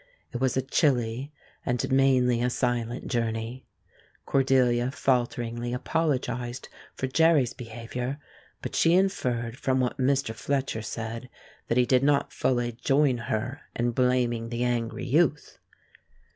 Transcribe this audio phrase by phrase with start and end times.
[0.33, 1.31] It was a chilly
[1.63, 3.67] and mainly a silent journey.
[4.25, 8.17] Cordelia falteringly apologized for Jerry's misbehavior,
[8.63, 10.33] but she inferred from what Mr.
[10.33, 11.29] Fletcher said
[11.67, 15.59] that he did not fully join her in blaming the angry youth.